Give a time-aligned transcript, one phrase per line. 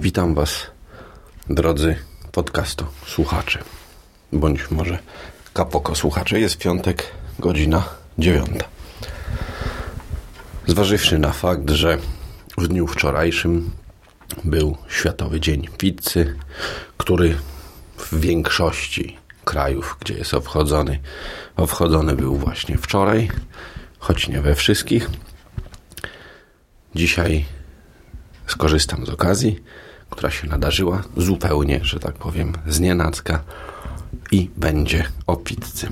[0.00, 0.66] Witam Was,
[1.50, 1.96] drodzy
[2.32, 3.58] podcastu słuchacze,
[4.32, 4.98] bądź może
[5.54, 6.40] kapoko słuchacze.
[6.40, 7.84] Jest piątek, godzina
[8.18, 8.64] dziewiąta.
[10.66, 11.98] Zważywszy na fakt, że
[12.58, 13.70] w dniu wczorajszym
[14.44, 16.36] był Światowy Dzień Pizzy,
[16.96, 17.38] który
[17.96, 20.98] w większości krajów, gdzie jest obchodzony,
[21.56, 23.30] obchodzony był właśnie wczoraj,
[23.98, 25.10] choć nie we wszystkich.
[26.94, 27.57] Dzisiaj
[28.58, 29.62] skorzystam z okazji,
[30.10, 33.44] która się nadarzyła zupełnie, że tak powiem, z nienacka
[34.32, 35.88] i będzie o pizzy.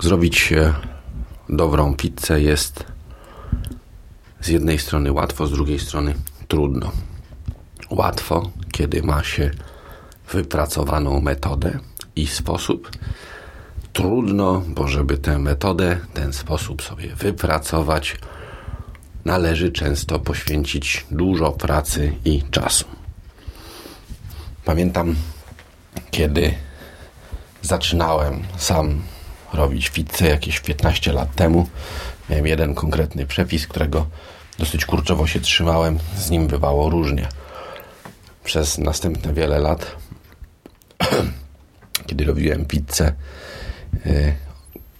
[0.00, 0.54] Zrobić
[1.48, 2.84] dobrą pizzę jest
[4.40, 6.14] z jednej strony łatwo, z drugiej strony
[6.48, 6.92] trudno.
[7.90, 9.50] Łatwo, kiedy ma się
[10.32, 11.78] wypracowaną metodę
[12.16, 12.90] i sposób.
[13.92, 18.16] Trudno, bo żeby tę metodę, ten sposób sobie wypracować,
[19.28, 22.84] należy często poświęcić dużo pracy i czasu.
[24.64, 25.16] Pamiętam,
[26.10, 26.54] kiedy
[27.62, 29.02] zaczynałem sam
[29.52, 31.68] robić pizzę jakieś 15 lat temu.
[32.30, 34.06] Miałem jeden konkretny przepis, którego
[34.58, 35.98] dosyć kurczowo się trzymałem.
[36.16, 37.28] Z nim bywało różnie.
[38.44, 39.96] Przez następne wiele lat,
[42.06, 43.12] kiedy robiłem pizzę,
[44.04, 44.34] yy,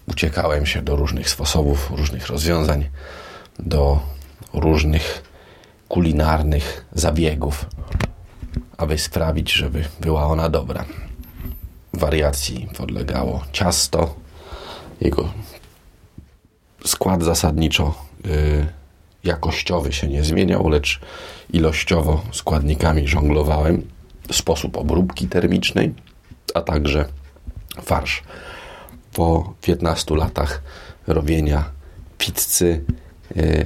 [0.07, 2.89] uciekałem się do różnych sposobów, różnych rozwiązań,
[3.59, 4.01] do
[4.53, 5.23] różnych
[5.89, 7.67] kulinarnych zabiegów,
[8.77, 10.85] aby sprawić, żeby była ona dobra.
[11.93, 14.15] Wariacji podlegało ciasto,
[15.01, 15.29] jego
[16.85, 17.95] skład zasadniczo
[18.25, 18.67] yy,
[19.25, 21.01] jakościowy się nie zmieniał, lecz
[21.53, 23.83] ilościowo składnikami żonglowałem.
[24.33, 25.95] Sposób obróbki termicznej,
[26.55, 27.05] a także
[27.83, 28.23] farsz.
[29.13, 30.63] Po 15 latach
[31.07, 31.65] robienia
[32.19, 32.85] pizzy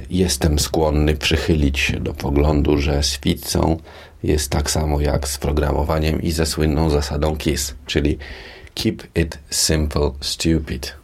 [0.09, 3.79] jestem skłonny przychylić się do poglądu, że z pizzą
[4.23, 8.17] jest tak samo jak z programowaniem i ze słynną zasadą KISS, czyli
[8.75, 10.95] Keep it simple, stupid.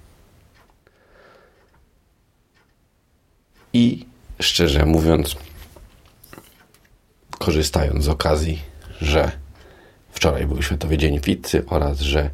[3.73, 4.05] I
[4.39, 5.35] szczerze mówiąc,
[7.39, 8.61] korzystając z okazji,
[9.01, 9.31] że
[10.11, 12.29] wczoraj był Światowy Dzień Pizzy oraz że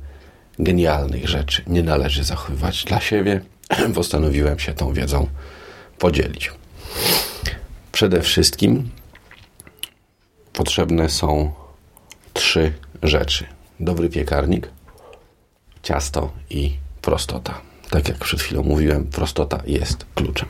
[0.59, 3.41] genialnych rzeczy nie należy zachowywać dla siebie,
[3.95, 5.27] postanowiłem się tą wiedzą
[5.99, 6.51] podzielić.
[7.91, 8.89] Przede wszystkim
[10.53, 11.53] potrzebne są
[12.33, 12.73] trzy
[13.03, 13.45] rzeczy.
[13.79, 14.69] Dobry piekarnik,
[15.83, 17.61] ciasto i prostota.
[17.89, 20.49] Tak jak przed chwilą mówiłem, prostota jest kluczem.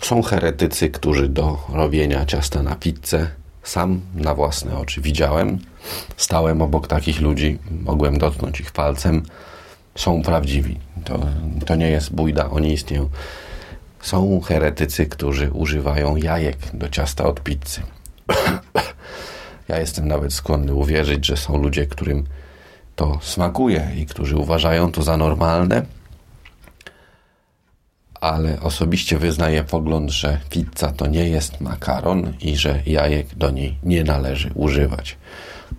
[0.00, 3.30] Są heretycy, którzy do robienia ciasta na pizzę
[3.66, 5.58] sam na własne oczy widziałem.
[6.16, 9.22] Stałem obok takich ludzi, mogłem dotknąć ich palcem.
[9.94, 10.78] Są prawdziwi.
[11.04, 11.26] To,
[11.66, 13.08] to nie jest bójda, oni istnieją.
[14.06, 17.80] Są heretycy, którzy używają jajek do ciasta od pizzy.
[19.68, 22.24] ja jestem nawet skłonny uwierzyć, że są ludzie, którym
[22.96, 25.82] to smakuje i którzy uważają to za normalne
[28.20, 33.78] ale osobiście wyznaję pogląd, że pizza to nie jest makaron i że jajek do niej
[33.82, 35.16] nie należy używać.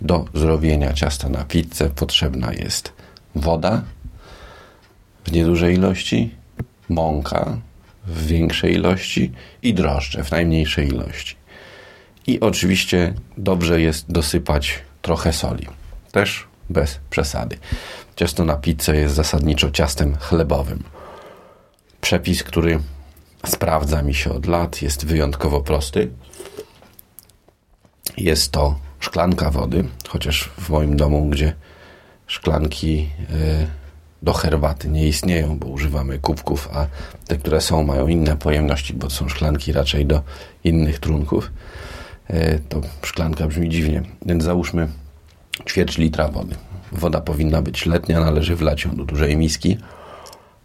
[0.02, 2.94] Do zrobienia ciasta na pizzę potrzebna jest
[3.36, 3.82] woda
[5.24, 6.36] w niedużej ilości,
[6.90, 7.58] mąka
[8.08, 9.32] w większej ilości
[9.62, 11.36] i drożdże w najmniejszej ilości.
[12.28, 15.68] I oczywiście dobrze jest dosypać trochę soli.
[16.12, 17.58] Też bez przesady.
[18.16, 20.84] Ciasto na pizzę jest zasadniczo ciastem chlebowym.
[22.02, 22.80] Przepis, który
[23.46, 26.10] sprawdza mi się od lat, jest wyjątkowo prosty.
[28.18, 31.54] Jest to szklanka wody, chociaż w moim domu, gdzie
[32.28, 33.87] szklanki y,
[34.22, 36.88] do herbaty nie istnieją, bo używamy kubków, a
[37.28, 40.22] te, które są, mają inne pojemności, bo są szklanki raczej do
[40.64, 41.52] innych trunków.
[42.30, 44.88] Y, to szklanka brzmi dziwnie, więc załóżmy
[45.70, 46.56] ćwierć litra wody.
[46.92, 49.78] Woda powinna być letnia, należy wlać ją do dużej miski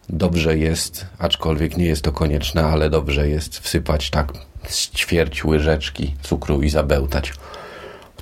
[0.09, 4.33] dobrze jest, aczkolwiek nie jest to konieczne, ale dobrze jest wsypać tak
[4.67, 7.33] z ćwierć łyżeczki cukru i zabełtać.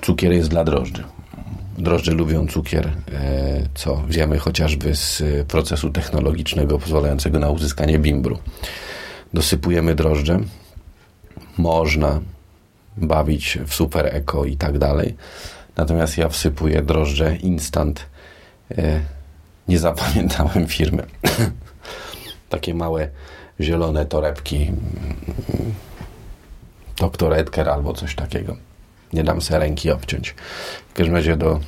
[0.01, 1.03] Cukier jest dla drożdży.
[1.81, 2.93] Drożdże lubią cukier, e,
[3.75, 8.39] co wiemy chociażby z procesu technologicznego pozwalającego na uzyskanie bimbru.
[9.33, 10.39] Dosypujemy drożdże.
[11.57, 12.21] Można
[12.97, 15.15] bawić w super eko i tak dalej.
[15.77, 18.05] Natomiast ja wsypuję drożdże instant.
[18.77, 18.99] E,
[19.67, 21.03] nie zapamiętałem firmy.
[22.49, 23.09] takie małe
[23.59, 24.71] zielone torebki
[26.97, 28.70] doktor Edgar albo coś takiego.
[29.13, 30.35] Nie dam sobie ręki obciąć.
[30.89, 31.59] W każdym razie do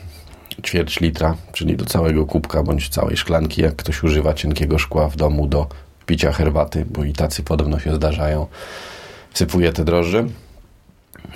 [0.65, 5.15] ćwierć litra, czyli do całego kubka bądź całej szklanki, jak ktoś używa cienkiego szkła w
[5.15, 5.67] domu do
[6.05, 8.47] picia herbaty, bo i tacy podobno się zdarzają.
[9.33, 10.27] Wsypuję te drożdże.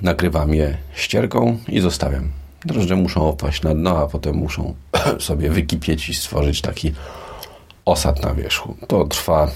[0.01, 2.31] Nakrywam je ścierką i zostawiam.
[2.65, 4.75] Drożdże muszą opaść na dno, a potem muszą
[5.19, 6.93] sobie wykipieć i stworzyć taki
[7.85, 8.75] osad na wierzchu.
[8.87, 9.51] To trwa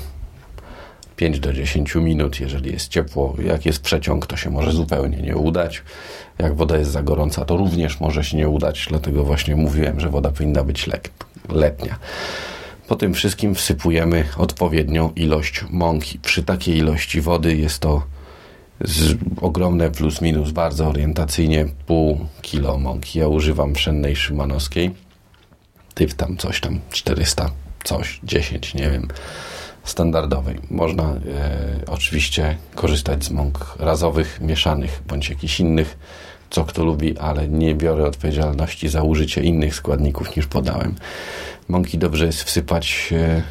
[1.21, 3.35] 5 do 10 minut, jeżeli jest ciepło.
[3.45, 5.83] Jak jest przeciąg, to się może zupełnie nie udać.
[6.39, 10.09] Jak woda jest za gorąca, to również może się nie udać, dlatego właśnie mówiłem, że
[10.09, 10.89] woda powinna być
[11.49, 11.99] letnia.
[12.87, 16.19] Po tym wszystkim wsypujemy odpowiednią ilość mąki.
[16.19, 18.03] Przy takiej ilości wody jest to
[19.41, 23.19] ogromne plus minus, bardzo orientacyjnie pół kilo mąki.
[23.19, 24.91] Ja używam pszennej szymanowskiej.
[25.93, 27.51] Typ tam coś tam 400,
[27.83, 29.07] coś 10, nie wiem
[29.83, 30.59] standardowej.
[30.69, 31.19] Można e,
[31.87, 35.97] oczywiście korzystać z mąk razowych, mieszanych bądź jakichś innych,
[36.49, 40.95] co kto lubi, ale nie biorę odpowiedzialności za użycie innych składników niż podałem.
[41.67, 43.41] Mąki dobrze jest wsypać e,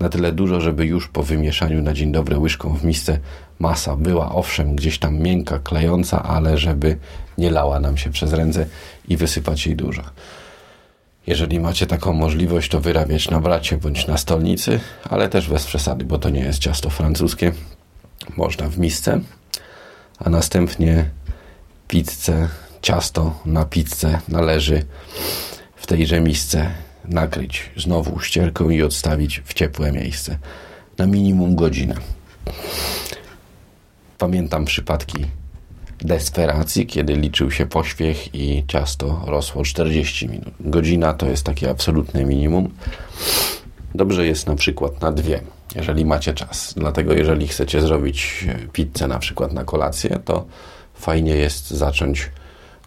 [0.00, 3.18] na tyle dużo, żeby już po wymieszaniu na dzień dobry łyżką w misce
[3.58, 6.96] masa była owszem gdzieś tam miękka, klejąca, ale żeby
[7.38, 8.66] nie lała nam się przez ręce
[9.08, 10.02] i wysypać jej dużo.
[11.26, 16.04] Jeżeli macie taką możliwość, to wyrabiać na bracie bądź na stolnicy, ale też bez przesady,
[16.04, 17.52] bo to nie jest ciasto francuskie.
[18.36, 19.20] Można w misce,
[20.18, 21.10] a następnie
[21.88, 22.48] pizzę,
[22.82, 24.84] ciasto na pizzę należy
[25.76, 26.70] w tejże misce
[27.04, 30.38] nakryć znowu ścierką i odstawić w ciepłe miejsce
[30.98, 31.94] na minimum godzinę.
[34.18, 35.26] Pamiętam przypadki
[36.02, 40.54] desperacji, kiedy liczył się pośpiech i ciasto rosło 40 minut.
[40.60, 42.70] Godzina to jest takie absolutne minimum.
[43.94, 45.40] Dobrze jest na przykład na dwie,
[45.74, 46.74] jeżeli macie czas.
[46.76, 50.46] Dlatego jeżeli chcecie zrobić pizzę na przykład na kolację, to
[50.94, 52.30] fajnie jest zacząć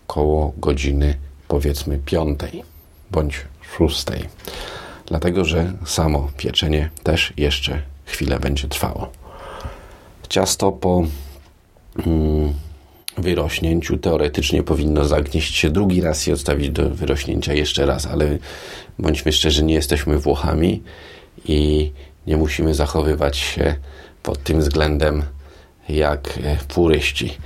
[0.08, 1.16] koło godziny
[1.48, 2.64] powiedzmy piątej
[3.12, 3.42] bądź
[3.78, 4.30] szóstej.
[5.06, 9.12] Dlatego, że samo pieczenie też jeszcze chwilę będzie trwało.
[10.30, 11.04] Ciasto po
[12.06, 12.54] mm,
[13.18, 18.38] wyrośnięciu teoretycznie powinno zagnieść się drugi raz i odstawić do wyrośnięcia jeszcze raz, ale
[19.00, 20.84] bądźmy szczerzy, nie jesteśmy Włochami
[21.46, 21.92] i
[22.28, 23.76] nie musimy zachowywać się
[24.24, 25.24] pod tym względem
[25.90, 27.38] jak e, puryści.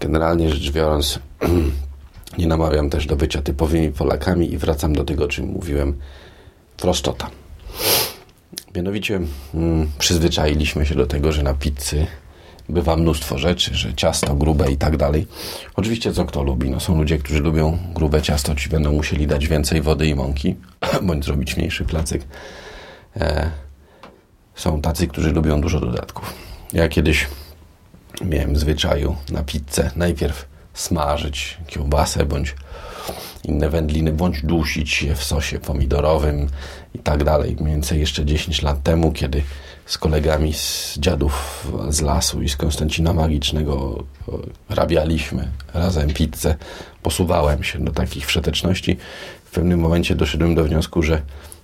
[0.00, 1.18] Generalnie rzecz biorąc,
[2.38, 5.98] nie namawiam też do bycia typowymi Polakami i wracam do tego, o czym mówiłem.
[6.76, 7.30] Prostota.
[8.74, 9.20] Mianowicie
[9.54, 12.06] mm, przyzwyczailiśmy się do tego, że na pizzy
[12.68, 15.26] bywa mnóstwo rzeczy, że ciasto grube i tak dalej.
[15.76, 16.70] Oczywiście co kto lubi.
[16.70, 20.56] No, są ludzie, którzy lubią grube ciasto, ci będą musieli dać więcej wody i mąki,
[21.02, 22.22] bądź zrobić mniejszy placek.
[23.16, 23.50] E,
[24.54, 26.34] są tacy, którzy lubią dużo dodatków.
[26.72, 27.26] Ja kiedyś
[28.24, 32.54] miałem zwyczaju na pizzę najpierw smażyć kiełbasę bądź
[33.44, 36.48] inne wędliny, bądź dusić je w sosie pomidorowym
[36.94, 37.56] i tak dalej.
[37.60, 39.42] Mniej więcej jeszcze 10 lat temu, kiedy
[39.88, 44.04] z kolegami z dziadów z lasu i z Konstancina Magicznego
[44.68, 46.56] rabialiśmy razem pizzę.
[47.02, 48.96] Posuwałem się do takich wszeteczności.
[49.44, 51.22] W pewnym momencie doszedłem do wniosku, że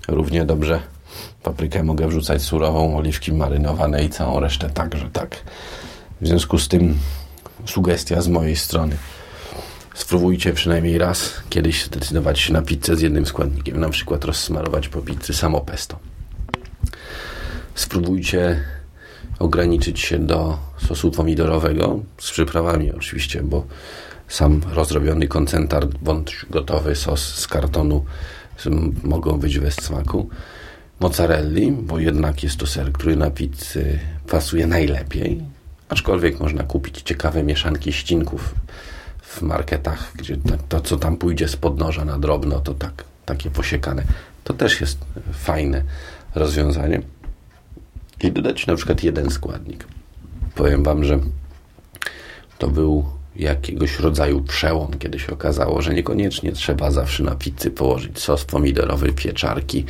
[0.09, 0.81] równie dobrze
[1.43, 5.37] paprykę mogę wrzucać surową, oliwki marynowane i całą resztę także tak.
[6.21, 6.99] W związku z tym
[7.67, 8.97] sugestia z mojej strony.
[9.95, 15.03] Spróbujcie przynajmniej raz kiedyś zdecydować się na pizzę z jednym składnikiem, na przykład rozsmarować po
[15.03, 16.14] pizzy samo pesto
[17.85, 18.61] spróbujcie
[19.39, 23.67] ograniczyć się do sosu pomidorowego z przyprawami oczywiście, bo
[24.29, 28.05] sam rozrobiony koncentrat bądź gotowy sos z kartonu
[29.03, 30.29] mogą być bez smaku.
[31.01, 33.99] Mozzarelli, bo jednak jest to ser, który na pizzy
[34.31, 35.41] pasuje najlepiej,
[35.89, 38.55] aczkolwiek można kupić ciekawe mieszanki ścinków
[39.23, 40.37] w marketach, gdzie
[40.69, 44.03] to, co tam pójdzie z podnoża na drobno, to tak, takie posiekane.
[44.45, 44.99] To też jest
[45.33, 45.83] fajne
[46.35, 47.03] rozwiązanie
[48.25, 49.87] i dodać na przykład jeden składnik.
[50.55, 51.19] Powiem Wam, że
[52.59, 53.05] to był
[53.37, 59.13] jakiegoś rodzaju przełom, kiedy się okazało, że niekoniecznie trzeba zawsze na pizzy położyć sos pomidorowy,
[59.13, 59.85] pieczarki,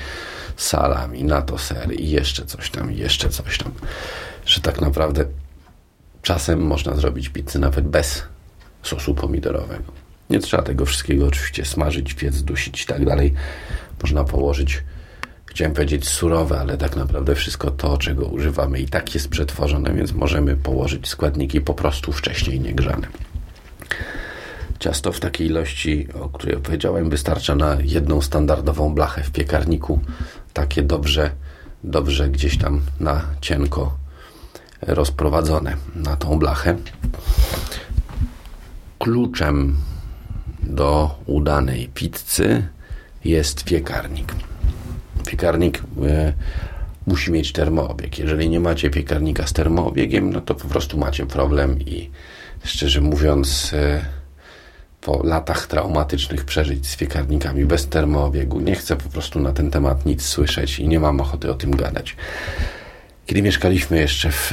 [0.57, 3.73] salami, na to ser i jeszcze coś tam, i jeszcze coś tam.
[4.47, 5.25] Że tak naprawdę
[6.23, 8.23] czasem można zrobić pizzę nawet bez
[8.83, 9.93] sosu pomidorowego.
[10.31, 13.35] Nie trzeba tego wszystkiego oczywiście smażyć, piec, dusić i tak dalej.
[14.03, 14.83] Można położyć
[15.55, 20.13] chciałem powiedzieć surowe, ale tak naprawdę wszystko to, czego używamy i tak jest przetworzone, więc
[20.13, 23.07] możemy położyć składniki po prostu wcześniej niegrzane.
[24.79, 30.01] Ciasto w takiej ilości, o której opowiedziałem, wystarcza na jedną standardową blachę w piekarniku.
[30.53, 31.31] Takie dobrze,
[31.85, 33.97] dobrze gdzieś tam na cienko
[34.83, 36.77] rozprowadzone na tą blachę.
[38.99, 39.77] Kluczem
[40.63, 42.67] do udanej pizzy
[43.25, 44.35] jest piekarnik
[45.35, 46.33] piekarnik e,
[47.07, 48.19] musi mieć termoobieg.
[48.19, 52.11] Jeżeli nie macie piekarnika z termoobiegiem, no to po prostu macie problem i
[52.65, 54.05] szczerze mówiąc, e,
[55.01, 60.07] po latach traumatycznych przeżyć z piekarnikami bez termoobiegu, nie chcę po prostu na ten temat
[60.07, 62.17] nic słyszeć i nie mam ochoty o tym gadać.
[63.27, 64.53] Kiedy mieszkaliśmy jeszcze w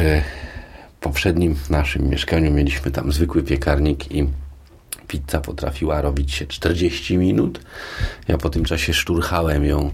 [1.02, 4.28] poprzednim naszym mieszkaniu, mieliśmy tam zwykły piekarnik i
[5.08, 7.62] pizza potrafiła robić się 40 minut.
[8.28, 9.92] Ja po tym czasie szturchałem ją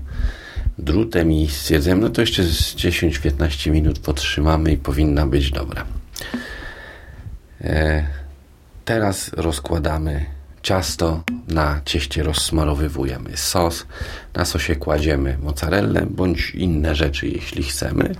[0.77, 5.85] drutem i stwierdziłem, no to jeszcze 10-15 minut potrzymamy i powinna być dobra.
[7.61, 8.07] E,
[8.85, 10.25] teraz rozkładamy
[10.61, 13.85] ciasto, na cieście rozsmarowywujemy sos,
[14.33, 18.15] na sosie kładziemy mozzarellę bądź inne rzeczy, jeśli chcemy.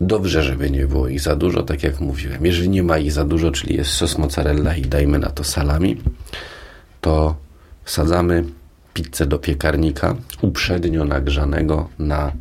[0.00, 2.46] Dobrze, żeby nie było ich za dużo, tak jak mówiłem.
[2.46, 5.96] Jeżeli nie ma ich za dużo, czyli jest sos mozzarella i dajmy na to salami,
[7.00, 7.36] to
[7.84, 8.44] wsadzamy
[9.02, 12.32] pizzę do piekarnika uprzednio nagrzanego na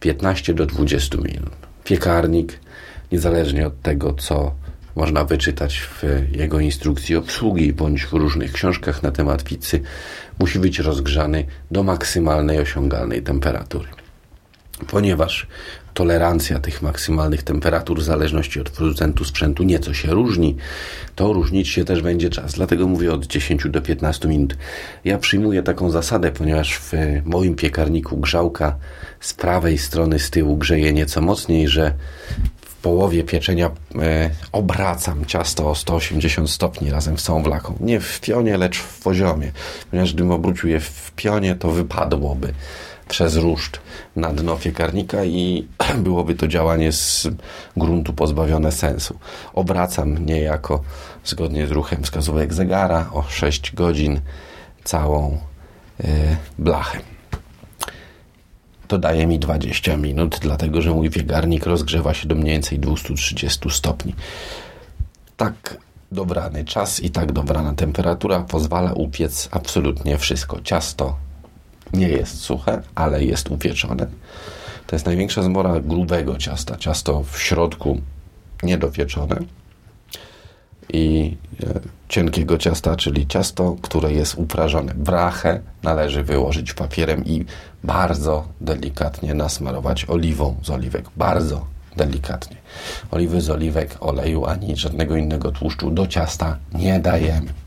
[0.00, 1.52] 15 do 20 minut.
[1.84, 2.60] Piekarnik,
[3.12, 4.54] niezależnie od tego, co
[4.96, 6.02] można wyczytać w
[6.36, 9.80] jego instrukcji obsługi bądź w różnych książkach na temat pizzy,
[10.38, 13.88] musi być rozgrzany do maksymalnej osiągalnej temperatury.
[14.86, 15.46] Ponieważ
[15.96, 20.56] tolerancja tych maksymalnych temperatur w zależności od producentu sprzętu nieco się różni,
[21.14, 22.54] to różnić się też będzie czas.
[22.54, 24.56] Dlatego mówię od 10 do 15 minut.
[25.04, 26.92] Ja przyjmuję taką zasadę, ponieważ w
[27.24, 28.76] moim piekarniku grzałka
[29.20, 31.94] z prawej strony z tyłu grzeje nieco mocniej, że
[32.60, 37.78] w połowie pieczenia e, obracam ciasto o 180 stopni razem z całą wlaką.
[37.80, 39.52] Nie w pionie, lecz w poziomie.
[39.90, 42.52] Ponieważ gdybym obrócił je w pionie, to wypadłoby
[43.08, 43.80] przez ruszt
[44.16, 45.68] na dno piekarnika i
[46.04, 47.28] byłoby to działanie z
[47.76, 49.18] gruntu pozbawione sensu.
[49.54, 50.82] Obracam niejako
[51.24, 54.20] zgodnie z ruchem wskazówek zegara o 6 godzin
[54.84, 55.38] całą
[56.00, 56.08] yy,
[56.58, 56.98] blachę.
[58.88, 63.70] To daje mi 20 minut, dlatego że mój piekarnik rozgrzewa się do mniej więcej 230
[63.70, 64.14] stopni.
[65.36, 65.78] Tak
[66.12, 70.60] dobrany czas i tak dobrana temperatura pozwala upiec absolutnie wszystko.
[70.60, 71.16] Ciasto,
[71.96, 74.06] nie jest suche, ale jest upieczone.
[74.86, 76.76] To jest największa zmora grubego ciasta.
[76.76, 78.00] Ciasto w środku
[78.62, 79.36] niedopieczone
[80.92, 84.94] i e, cienkiego ciasta, czyli ciasto, które jest uprażone.
[84.94, 87.44] Brachę należy wyłożyć papierem i
[87.84, 91.04] bardzo delikatnie nasmarować oliwą z oliwek.
[91.16, 92.56] Bardzo delikatnie.
[93.10, 97.65] Oliwy z oliwek, oleju ani żadnego innego tłuszczu do ciasta nie dajemy.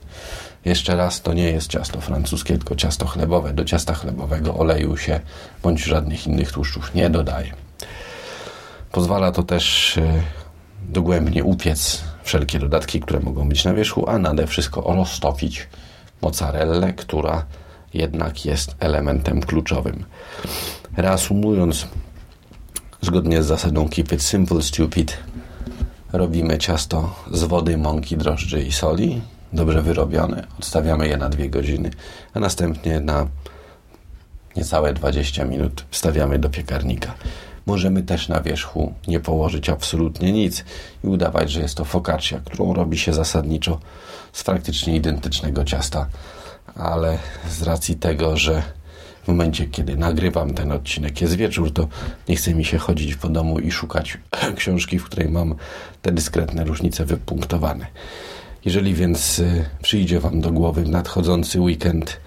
[0.65, 3.53] Jeszcze raz, to nie jest ciasto francuskie, tylko ciasto chlebowe.
[3.53, 5.19] Do ciasta chlebowego oleju się
[5.63, 7.53] bądź żadnych innych tłuszczów nie dodaje.
[8.91, 10.21] Pozwala to też e,
[10.89, 15.67] dogłębnie upiec wszelkie dodatki, które mogą być na wierzchu, a nade wszystko roztopić
[16.21, 17.45] mozzarellę, która
[17.93, 20.05] jednak jest elementem kluczowym.
[20.97, 21.87] Reasumując,
[23.01, 25.17] zgodnie z zasadą Keep it simple, stupid,
[26.13, 29.21] robimy ciasto z wody, mąki, drożdży i soli
[29.53, 30.47] dobrze wyrobione.
[30.59, 31.91] Odstawiamy je na dwie godziny,
[32.33, 33.27] a następnie na
[34.55, 37.13] niecałe 20 minut wstawiamy do piekarnika.
[37.65, 40.65] Możemy też na wierzchu nie położyć absolutnie nic
[41.03, 43.79] i udawać, że jest to focaccia, którą robi się zasadniczo
[44.33, 46.07] z praktycznie identycznego ciasta,
[46.75, 47.17] ale
[47.49, 48.63] z racji tego, że
[49.23, 51.87] w momencie, kiedy nagrywam ten odcinek, jest wieczór, to
[52.29, 54.17] nie chce mi się chodzić po domu i szukać
[54.57, 55.55] książki, w której mam
[56.01, 57.85] te dyskretne różnice wypunktowane.
[58.65, 62.19] Jeżeli więc y, przyjdzie Wam do głowy nadchodzący weekend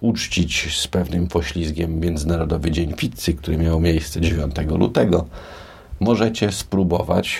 [0.00, 5.26] uczcić z pewnym poślizgiem Międzynarodowy Dzień Pizzy, który miał miejsce 9 lutego,
[6.00, 7.38] możecie spróbować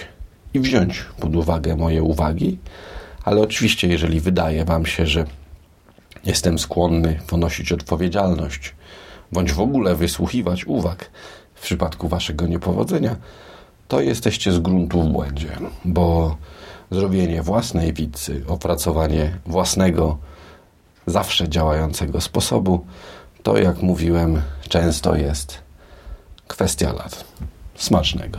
[0.54, 2.59] i wziąć pod uwagę moje uwagi,
[3.25, 5.25] ale oczywiście, jeżeli wydaje Wam się, że
[6.25, 8.75] jestem skłonny ponosić odpowiedzialność,
[9.32, 11.11] bądź w ogóle wysłuchiwać uwag
[11.54, 13.16] w przypadku Waszego niepowodzenia,
[13.88, 16.37] to jesteście z gruntu w błędzie, bo
[16.90, 20.18] zrobienie własnej pizzy, opracowanie własnego,
[21.06, 22.87] zawsze działającego sposobu,
[23.42, 25.59] to jak mówiłem, często jest
[26.49, 27.25] kwestia lat.
[27.75, 28.38] Smacznego.